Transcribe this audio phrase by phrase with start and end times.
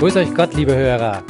[0.00, 1.22] Grüß euch Gott, liebe Hörer.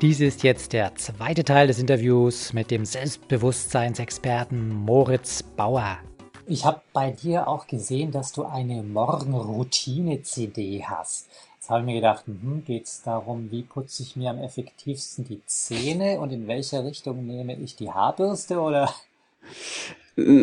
[0.00, 5.98] Dies ist jetzt der zweite Teil des Interviews mit dem Selbstbewusstseinsexperten Moritz Bauer.
[6.46, 11.26] Ich habe bei dir auch gesehen, dass du eine Morgenroutine-CD hast.
[11.56, 15.26] Jetzt habe ich mir gedacht, hm, geht es darum, wie putze ich mir am effektivsten
[15.26, 18.90] die Zähne und in welche Richtung nehme ich die Haarbürste oder?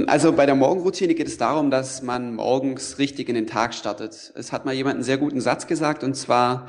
[0.05, 4.33] Also bei der Morgenroutine geht es darum, dass man morgens richtig in den Tag startet.
[4.35, 6.67] Es hat mal jemand einen sehr guten Satz gesagt und zwar,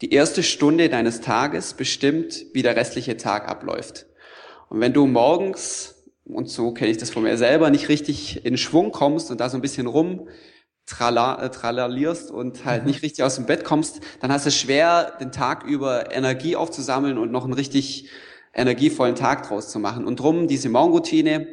[0.00, 4.06] die erste Stunde deines Tages bestimmt, wie der restliche Tag abläuft.
[4.68, 8.56] Und wenn du morgens, und so kenne ich das von mir selber, nicht richtig in
[8.56, 10.28] Schwung kommst und da so ein bisschen rum
[10.90, 14.56] trala, äh, tralalierst und halt nicht richtig aus dem Bett kommst, dann hast du es
[14.56, 18.10] schwer, den Tag über Energie aufzusammeln und noch einen richtig
[18.52, 20.04] energievollen Tag draus zu machen.
[20.04, 21.46] Und drum, diese Morgenroutine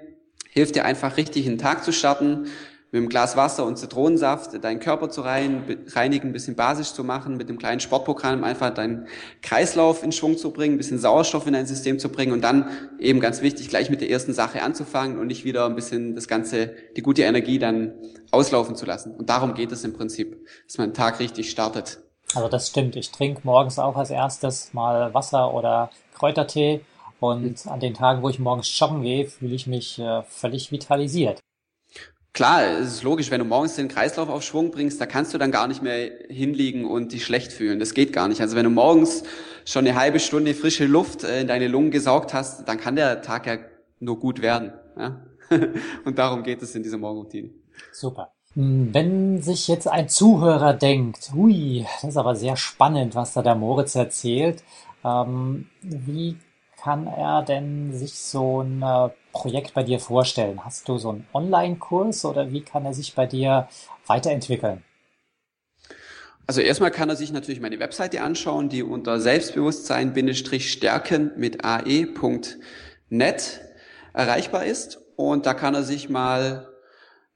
[0.49, 2.47] hilft dir einfach richtig in den Tag zu starten,
[2.91, 7.35] mit einem Glas Wasser und Zitronensaft deinen Körper zu reinigen, ein bisschen basisch zu machen,
[7.35, 9.07] mit einem kleinen Sportprogramm einfach deinen
[9.41, 12.69] Kreislauf in Schwung zu bringen, ein bisschen Sauerstoff in dein System zu bringen und dann
[12.99, 16.27] eben ganz wichtig, gleich mit der ersten Sache anzufangen und nicht wieder ein bisschen das
[16.27, 17.93] Ganze, die gute Energie dann
[18.31, 19.11] auslaufen zu lassen.
[19.11, 21.99] Und darum geht es im Prinzip, dass man den Tag richtig startet.
[22.35, 22.95] Also das stimmt.
[22.95, 26.81] Ich trinke morgens auch als erstes mal Wasser oder Kräutertee.
[27.19, 31.39] Und an den Tagen, wo ich morgens joggen gehe, fühle ich mich äh, völlig vitalisiert.
[32.37, 35.39] Klar, es ist logisch, wenn du morgens den Kreislauf auf Schwung bringst, da kannst du
[35.39, 37.79] dann gar nicht mehr hinliegen und dich schlecht fühlen.
[37.79, 38.41] Das geht gar nicht.
[38.41, 39.23] Also wenn du morgens
[39.65, 43.23] schon eine halbe Stunde frische Luft äh, in deine Lungen gesaugt hast, dann kann der
[43.23, 43.57] Tag ja
[43.99, 44.71] nur gut werden.
[44.95, 45.19] Ja?
[46.05, 47.49] Und darum geht es in dieser Morgenroutine.
[47.91, 48.33] Super.
[48.53, 53.41] Hm, wenn sich jetzt ein Zuhörer denkt, hui, das ist aber sehr spannend, was da
[53.41, 54.63] der Moritz erzählt,
[55.03, 56.37] ähm, wie
[56.87, 60.63] kann er denn sich so ein äh, Projekt bei dir vorstellen?
[60.63, 63.67] Hast du so einen Online-Kurs oder wie kann er sich bei dir
[64.05, 64.85] weiterentwickeln?
[66.45, 73.61] Also erstmal kann er sich natürlich meine Webseite anschauen, die unter Selbstbewusstsein-stärken mit ae.net
[74.13, 75.01] erreichbar ist.
[75.17, 76.69] Und da kann er sich mal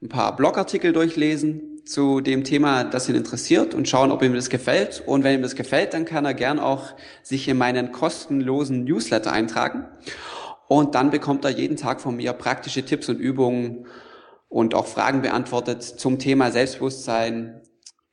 [0.01, 4.49] ein paar Blogartikel durchlesen zu dem Thema, das ihn interessiert und schauen, ob ihm das
[4.49, 5.03] gefällt.
[5.05, 9.31] Und wenn ihm das gefällt, dann kann er gern auch sich in meinen kostenlosen Newsletter
[9.31, 9.85] eintragen.
[10.67, 13.87] Und dann bekommt er jeden Tag von mir praktische Tipps und Übungen
[14.47, 17.61] und auch Fragen beantwortet zum Thema Selbstbewusstsein.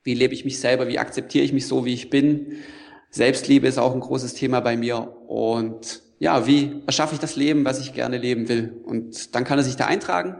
[0.02, 0.88] Wie lebe ich mich selber?
[0.88, 2.56] Wie akzeptiere ich mich so, wie ich bin?
[3.10, 5.16] Selbstliebe ist auch ein großes Thema bei mir.
[5.28, 8.82] Und ja, wie erschaffe ich das Leben, was ich gerne leben will?
[8.84, 10.36] Und dann kann er sich da eintragen.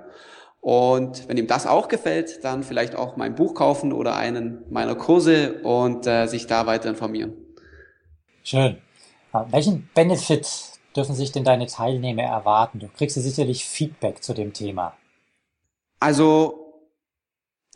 [0.61, 4.97] Und wenn ihm das auch gefällt, dann vielleicht auch mein Buch kaufen oder einen meiner
[4.97, 7.35] Kurse und äh, sich da weiter informieren.
[8.43, 8.79] Schön.
[9.51, 10.49] Welchen Benefit
[10.97, 12.81] dürfen sich denn deine Teilnehmer erwarten?
[12.81, 14.97] Du kriegst ja sicherlich Feedback zu dem Thema.
[16.01, 16.69] Also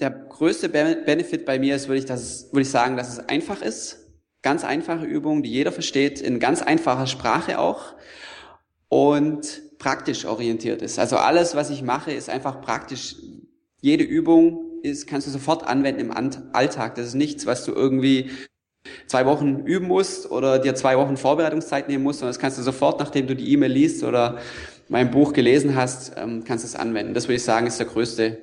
[0.00, 3.62] der größte Benefit bei mir ist, würde ich, dass würde ich sagen, dass es einfach
[3.62, 3.98] ist.
[4.42, 7.94] Ganz einfache Übungen, die jeder versteht, in ganz einfacher Sprache auch
[8.88, 11.00] und praktisch orientiert ist.
[11.00, 13.16] Also alles, was ich mache, ist einfach praktisch.
[13.80, 16.12] Jede Übung ist, kannst du sofort anwenden im
[16.52, 16.94] Alltag.
[16.94, 18.30] Das ist nichts, was du irgendwie
[19.08, 22.62] zwei Wochen üben musst oder dir zwei Wochen Vorbereitungszeit nehmen musst, sondern das kannst du
[22.62, 24.38] sofort, nachdem du die E-Mail liest oder
[24.88, 27.12] mein Buch gelesen hast, ähm, kannst du es anwenden.
[27.12, 28.38] Das würde ich sagen, ist der größte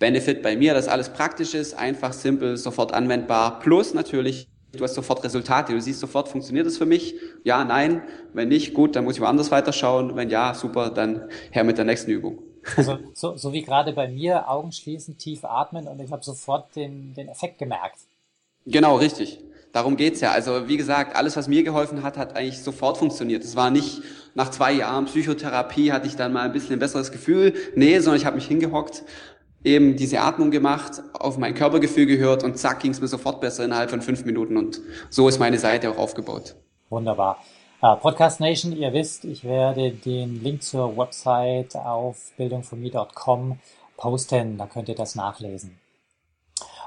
[0.00, 3.60] Benefit bei mir, dass alles praktisch ist, einfach, simpel, sofort anwendbar.
[3.60, 5.72] Plus natürlich, du hast sofort Resultate.
[5.72, 7.14] Du siehst sofort, funktioniert es für mich?
[7.44, 8.02] Ja, nein.
[8.32, 10.16] Wenn nicht, gut, dann muss ich woanders weiterschauen.
[10.16, 12.38] Wenn ja, super, dann her mit der nächsten Übung.
[12.76, 16.76] Also so, so wie gerade bei mir, Augen schließen, tief atmen und ich habe sofort
[16.76, 18.00] den, den Effekt gemerkt.
[18.66, 19.40] Genau, richtig.
[19.72, 20.32] Darum geht's ja.
[20.32, 23.44] Also wie gesagt, alles, was mir geholfen hat, hat eigentlich sofort funktioniert.
[23.44, 24.02] Es war nicht
[24.34, 27.54] nach zwei Jahren Psychotherapie hatte ich dann mal ein bisschen ein besseres Gefühl.
[27.76, 29.04] Nee, sondern ich habe mich hingehockt,
[29.64, 33.90] eben diese Atmung gemacht, auf mein Körpergefühl gehört und zack, ging's mir sofort besser innerhalb
[33.90, 34.56] von fünf Minuten.
[34.56, 34.80] Und
[35.10, 36.56] so ist meine Seite auch aufgebaut.
[36.88, 37.42] Wunderbar.
[37.82, 43.58] Uh, Podcast Nation, ihr wisst, ich werde den Link zur Website auf bildungfonme.com
[43.96, 45.78] posten, da könnt ihr das nachlesen.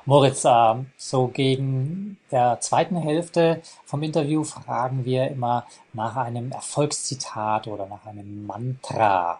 [0.05, 7.67] Moritz, äh, so gegen der zweiten Hälfte vom Interview fragen wir immer nach einem Erfolgszitat
[7.67, 9.39] oder nach einem Mantra,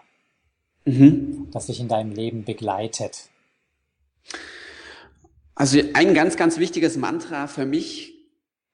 [0.84, 1.48] mhm.
[1.52, 3.28] das dich in deinem Leben begleitet.
[5.54, 8.14] Also ein ganz, ganz wichtiges Mantra für mich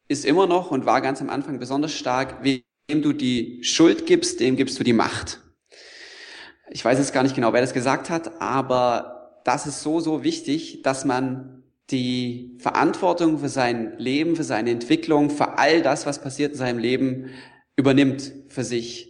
[0.09, 4.41] ist immer noch und war ganz am Anfang besonders stark, wem du die Schuld gibst,
[4.41, 5.41] dem gibst du die Macht.
[6.71, 10.23] Ich weiß jetzt gar nicht genau, wer das gesagt hat, aber das ist so, so
[10.23, 16.21] wichtig, dass man die Verantwortung für sein Leben, für seine Entwicklung, für all das, was
[16.21, 17.31] passiert in seinem Leben,
[17.77, 19.10] übernimmt für sich.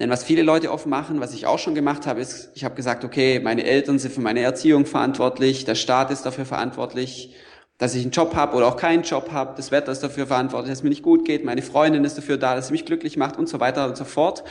[0.00, 2.74] Denn was viele Leute oft machen, was ich auch schon gemacht habe, ist, ich habe
[2.74, 7.34] gesagt, okay, meine Eltern sind für meine Erziehung verantwortlich, der Staat ist dafür verantwortlich,
[7.78, 10.70] dass ich einen Job habe oder auch keinen Job habe, das Wetter ist dafür verantwortlich,
[10.70, 13.16] dass es mir nicht gut geht, meine Freundin ist dafür da, dass sie mich glücklich
[13.16, 14.44] macht und so weiter und so fort.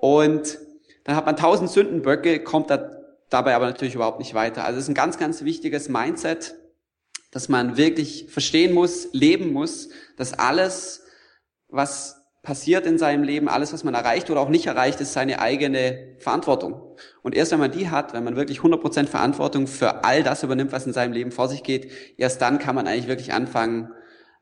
[0.00, 0.58] Und
[1.04, 2.90] dann hat man tausend Sündenböcke, kommt da
[3.30, 4.64] dabei aber natürlich überhaupt nicht weiter.
[4.64, 6.54] Also es ist ein ganz, ganz wichtiges Mindset,
[7.30, 11.04] dass man wirklich verstehen muss, leben muss, dass alles,
[11.68, 15.40] was passiert in seinem Leben, alles, was man erreicht oder auch nicht erreicht, ist seine
[15.40, 16.80] eigene Verantwortung.
[17.22, 20.70] Und erst wenn man die hat, wenn man wirklich 100% Verantwortung für all das übernimmt,
[20.70, 23.90] was in seinem Leben vor sich geht, erst dann kann man eigentlich wirklich anfangen,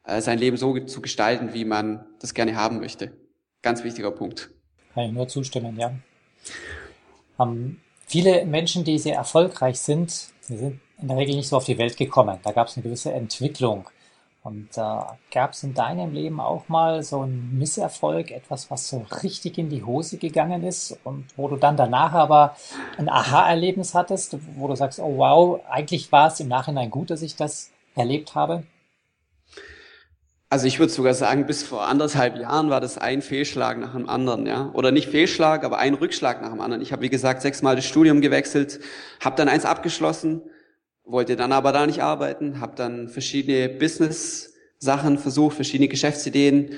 [0.05, 3.13] äh, sein Leben so zu gestalten, wie man das gerne haben möchte.
[3.63, 4.51] Ganz wichtiger Punkt.
[4.95, 5.93] Kann ich nur zustimmen, ja.
[7.41, 11.65] Ähm, viele Menschen, die sehr erfolgreich sind, die sind in der Regel nicht so auf
[11.65, 12.39] die Welt gekommen.
[12.43, 13.89] Da gab es eine gewisse Entwicklung.
[14.45, 15.01] Und äh,
[15.31, 19.69] gab es in deinem Leben auch mal so einen Misserfolg, etwas, was so richtig in
[19.69, 22.57] die Hose gegangen ist und wo du dann danach aber
[22.99, 27.23] ein Aha-Erlebnis hattest, wo du sagst, oh wow, eigentlich war es im Nachhinein gut, dass
[27.23, 28.65] ich das erlebt habe?
[30.51, 34.09] Also ich würde sogar sagen, bis vor anderthalb Jahren war das ein Fehlschlag nach dem
[34.09, 34.71] anderen, ja.
[34.75, 36.83] Oder nicht Fehlschlag, aber ein Rückschlag nach dem anderen.
[36.83, 38.81] Ich habe, wie gesagt, sechsmal das Studium gewechselt,
[39.25, 40.43] habe dann eins abgeschlossen,
[41.05, 46.77] wollte dann aber da nicht arbeiten, habe dann verschiedene Business-Sachen versucht, verschiedene Geschäftsideen,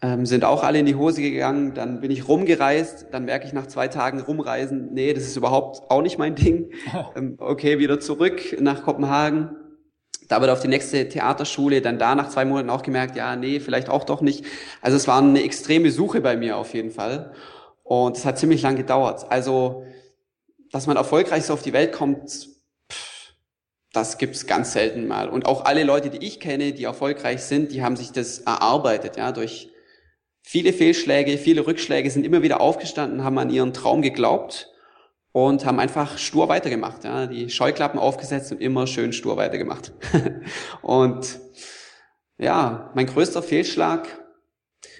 [0.00, 1.74] ähm, sind auch alle in die Hose gegangen.
[1.74, 5.90] Dann bin ich rumgereist, dann merke ich nach zwei Tagen rumreisen, nee, das ist überhaupt
[5.90, 6.70] auch nicht mein Ding.
[7.16, 9.56] Ähm, okay, wieder zurück nach Kopenhagen
[10.28, 13.60] da wird auf die nächste Theaterschule, dann da nach zwei Monaten auch gemerkt, ja, nee,
[13.60, 14.44] vielleicht auch doch nicht.
[14.82, 17.32] Also es war eine extreme Suche bei mir auf jeden Fall.
[17.82, 19.26] Und es hat ziemlich lang gedauert.
[19.30, 19.84] Also,
[20.70, 22.48] dass man erfolgreich so auf die Welt kommt,
[23.92, 25.28] das gibt's ganz selten mal.
[25.28, 29.16] Und auch alle Leute, die ich kenne, die erfolgreich sind, die haben sich das erarbeitet,
[29.16, 29.70] ja, durch
[30.42, 34.70] viele Fehlschläge, viele Rückschläge, sind immer wieder aufgestanden, haben an ihren Traum geglaubt
[35.32, 37.04] und haben einfach stur weitergemacht.
[37.04, 39.92] Ja, die Scheuklappen aufgesetzt und immer schön stur weitergemacht.
[40.82, 41.38] und
[42.38, 44.06] ja, mein größter Fehlschlag,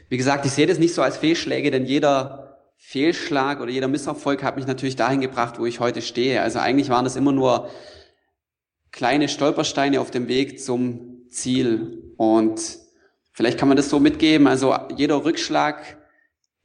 [0.08, 4.42] wie gesagt, ich sehe das nicht so als Fehlschläge, denn jeder Fehlschlag oder jeder Misserfolg
[4.42, 6.40] hat mich natürlich dahin gebracht, wo ich heute stehe.
[6.42, 7.70] Also eigentlich waren das immer nur
[8.92, 12.12] kleine Stolpersteine auf dem Weg zum Ziel.
[12.16, 12.78] Und
[13.32, 14.46] vielleicht kann man das so mitgeben.
[14.46, 15.98] Also jeder Rückschlag,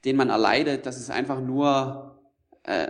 [0.05, 2.19] den man erleidet, das ist einfach nur
[2.63, 2.87] äh,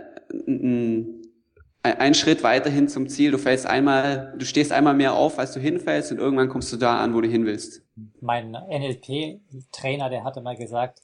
[1.82, 3.30] ein Schritt weiterhin zum Ziel.
[3.30, 6.76] Du fällst einmal, du stehst einmal mehr auf, als du hinfällst und irgendwann kommst du
[6.76, 7.82] da an, wo du hin willst.
[8.20, 11.00] Mein NLP-Trainer, der hatte mal gesagt,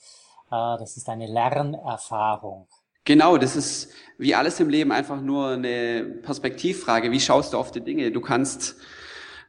[0.50, 2.66] äh, das ist eine Lernerfahrung.
[3.04, 7.10] Genau, das ist wie alles im Leben einfach nur eine Perspektivfrage.
[7.10, 8.10] Wie schaust du auf die Dinge?
[8.10, 8.76] Du kannst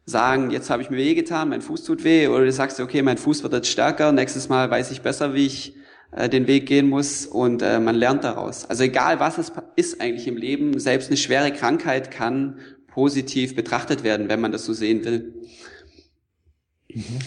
[0.05, 3.01] sagen, jetzt habe ich mir weh getan, mein Fuß tut weh, oder du sagst, okay,
[3.01, 5.75] mein Fuß wird jetzt stärker, nächstes Mal weiß ich besser, wie ich
[6.11, 8.65] äh, den Weg gehen muss und äh, man lernt daraus.
[8.65, 14.03] Also egal was es ist eigentlich im Leben, selbst eine schwere Krankheit kann positiv betrachtet
[14.03, 15.33] werden, wenn man das so sehen will.
[16.89, 17.19] Mhm.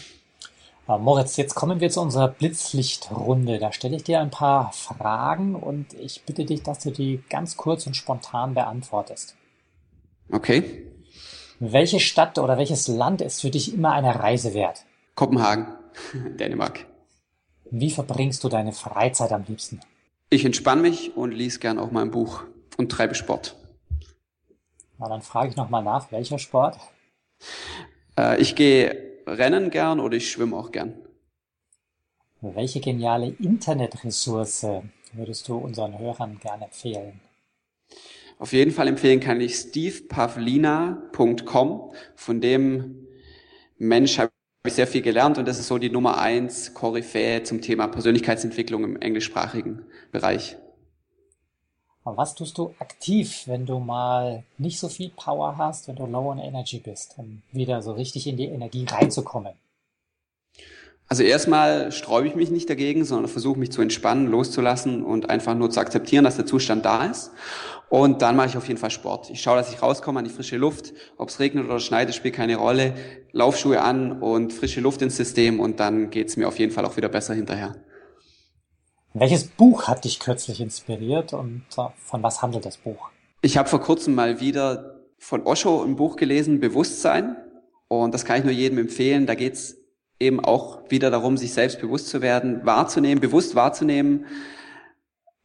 [0.88, 3.58] Äh, Moritz, jetzt kommen wir zu unserer Blitzlichtrunde.
[3.58, 7.56] Da stelle ich dir ein paar Fragen und ich bitte dich, dass du die ganz
[7.56, 9.36] kurz und spontan beantwortest.
[10.30, 10.90] Okay.
[11.60, 14.84] Welche Stadt oder welches Land ist für dich immer eine Reise wert?
[15.14, 15.68] Kopenhagen,
[16.38, 16.86] Dänemark.
[17.70, 19.80] Wie verbringst du deine Freizeit am liebsten?
[20.30, 22.42] Ich entspanne mich und lese gern auch mal ein Buch
[22.76, 23.56] und treibe Sport.
[24.98, 26.78] Na, dann frage ich nochmal nach, welcher Sport?
[28.18, 30.94] Äh, ich gehe rennen gern oder ich schwimme auch gern.
[32.40, 34.66] Welche geniale Internetressource
[35.12, 37.20] würdest du unseren Hörern gerne empfehlen?
[38.38, 41.92] Auf jeden Fall empfehlen kann ich stevepavlina.com.
[42.16, 43.06] Von dem
[43.78, 44.32] Mensch habe
[44.64, 47.86] habe ich sehr viel gelernt und das ist so die Nummer eins Koryphäe zum Thema
[47.86, 50.56] Persönlichkeitsentwicklung im englischsprachigen Bereich.
[52.04, 56.30] Was tust du aktiv, wenn du mal nicht so viel Power hast, wenn du low
[56.30, 59.54] on energy bist, um wieder so richtig in die Energie reinzukommen?
[61.08, 65.54] Also erstmal sträube ich mich nicht dagegen, sondern versuche mich zu entspannen, loszulassen und einfach
[65.54, 67.30] nur zu akzeptieren, dass der Zustand da ist.
[67.88, 69.30] Und dann mache ich auf jeden Fall Sport.
[69.30, 70.92] Ich schaue, dass ich rauskomme an die frische Luft.
[71.16, 72.94] Ob es regnet oder schneit, spielt keine Rolle.
[73.32, 76.96] Laufschuhe an und frische Luft ins System und dann geht's mir auf jeden Fall auch
[76.96, 77.76] wieder besser hinterher.
[79.16, 83.10] Welches Buch hat dich kürzlich inspiriert und äh, von was handelt das Buch?
[83.42, 87.36] Ich habe vor kurzem mal wieder von Osho ein Buch gelesen, Bewusstsein.
[87.86, 89.26] Und das kann ich nur jedem empfehlen.
[89.26, 89.76] Da geht's
[90.18, 94.26] eben auch wieder darum, sich selbst bewusst zu werden, wahrzunehmen, bewusst wahrzunehmen,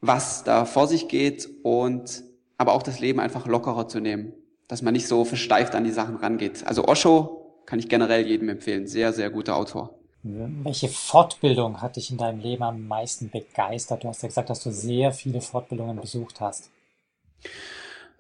[0.02, 2.24] was da vor sich geht und
[2.58, 4.34] aber auch das Leben einfach lockerer zu nehmen,
[4.68, 6.66] dass man nicht so versteift an die Sachen rangeht.
[6.66, 9.99] Also Osho kann ich generell jedem empfehlen, sehr, sehr guter Autor.
[10.22, 14.04] Welche Fortbildung hat dich in deinem Leben am meisten begeistert?
[14.04, 16.72] Du hast ja gesagt, dass du sehr viele Fortbildungen besucht hast.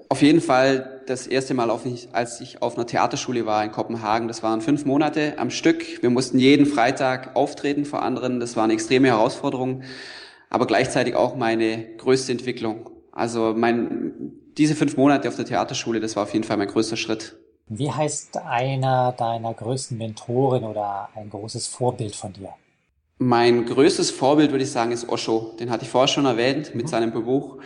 [0.08, 1.70] Auf jeden Fall das erste Mal,
[2.13, 4.27] als ich auf einer Theaterschule war in Kopenhagen.
[4.27, 6.01] Das waren fünf Monate am Stück.
[6.01, 8.39] Wir mussten jeden Freitag auftreten vor anderen.
[8.39, 9.84] Das war eine extreme Herausforderung,
[10.50, 12.89] aber gleichzeitig auch meine größte Entwicklung.
[13.12, 16.96] Also mein, diese fünf Monate auf der Theaterschule, das war auf jeden Fall mein größter
[16.96, 17.38] Schritt.
[17.71, 22.49] Wie heißt einer deiner größten Mentoren oder ein großes Vorbild von dir?
[23.19, 25.53] Mein größtes Vorbild, würde ich sagen, ist Osho.
[25.59, 26.89] Den hatte ich vorher schon erwähnt mit mhm.
[26.89, 27.57] seinem Buch.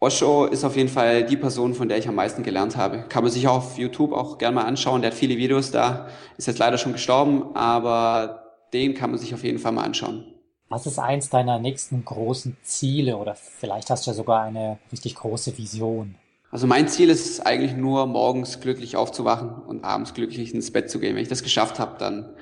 [0.00, 3.04] Osho ist auf jeden Fall die Person, von der ich am meisten gelernt habe.
[3.10, 5.02] Kann man sich auch auf YouTube auch gerne mal anschauen.
[5.02, 6.08] Der hat viele Videos da.
[6.38, 10.24] Ist jetzt leider schon gestorben, aber den kann man sich auf jeden Fall mal anschauen.
[10.70, 15.16] Was ist eins deiner nächsten großen Ziele oder vielleicht hast du ja sogar eine richtig
[15.16, 16.14] große Vision?
[16.50, 20.90] Also mein Ziel ist es eigentlich nur, morgens glücklich aufzuwachen und abends glücklich ins Bett
[20.90, 21.14] zu gehen.
[21.14, 22.34] Wenn ich das geschafft habe, dann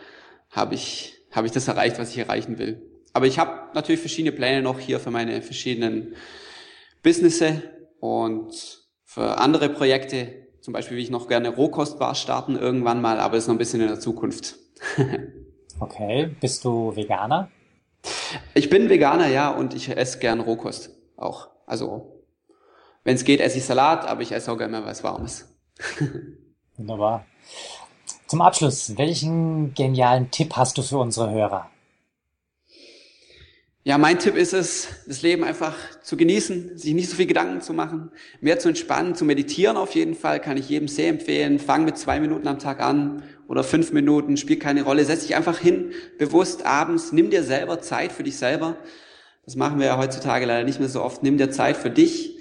[0.51, 2.83] habe ich, habe ich das erreicht, was ich erreichen will.
[3.13, 6.15] Aber ich habe natürlich verschiedene Pläne noch hier für meine verschiedenen
[7.03, 7.63] Businesse
[7.99, 13.37] und für andere Projekte, zum Beispiel will ich noch gerne Rohkostbar starten irgendwann mal, aber
[13.37, 14.57] ist noch ein bisschen in der Zukunft.
[15.81, 17.51] okay, bist du Veganer?
[18.55, 21.49] Ich bin Veganer, ja, und ich esse gern Rohkost auch.
[21.67, 22.16] Also,
[23.07, 25.49] wenn es geht, esse ich Salat, aber ich esse auch gerne mal was Warmes.
[26.77, 27.25] Wunderbar.
[28.27, 31.71] Zum Abschluss, welchen genialen Tipp hast du für unsere Hörer?
[33.85, 37.61] Ja, mein Tipp ist es, das Leben einfach zu genießen, sich nicht so viel Gedanken
[37.61, 38.11] zu machen,
[38.41, 41.61] mehr zu entspannen, zu meditieren auf jeden Fall, kann ich jedem sehr empfehlen.
[41.61, 45.05] Fang mit zwei Minuten am Tag an oder fünf Minuten, spielt keine Rolle.
[45.05, 48.77] Setz dich einfach hin, bewusst abends, nimm dir selber Zeit für dich selber.
[49.45, 51.23] Das machen wir ja heutzutage leider nicht mehr so oft.
[51.23, 52.36] Nimm dir Zeit für dich,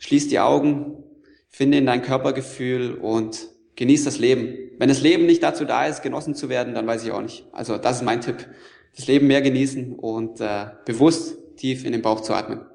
[0.00, 1.04] schließ die Augen,
[1.48, 4.58] finde in dein Körpergefühl und genieß das Leben.
[4.78, 7.46] Wenn das Leben nicht dazu da ist, genossen zu werden, dann weiß ich auch nicht.
[7.52, 8.48] Also das ist mein Tipp
[8.96, 12.66] das Leben mehr genießen und äh, bewusst tief in den Bauch zu atmen.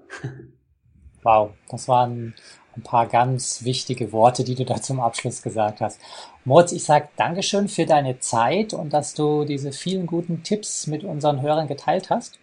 [1.23, 2.35] Wow, das waren
[2.75, 5.99] ein paar ganz wichtige Worte, die du da zum Abschluss gesagt hast.
[6.43, 11.03] Moritz, ich sage Dankeschön für deine Zeit und dass du diese vielen guten Tipps mit
[11.03, 12.37] unseren Hörern geteilt hast.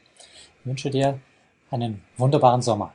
[0.60, 1.20] Ich wünsche dir
[1.70, 2.94] einen wunderbaren Sommer.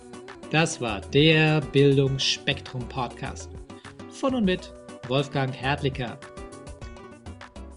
[0.51, 3.49] das war der Bildungsspektrum Podcast
[4.09, 4.73] von und mit
[5.07, 6.19] Wolfgang Hertlicker.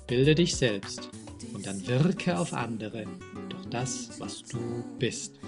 [0.06, 1.08] Bilde dich selbst
[1.54, 3.06] und dann wirke auf andere
[3.48, 4.58] durch das, was du
[4.98, 5.38] bist.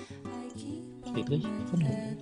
[1.13, 2.17] Friedrich von Hull.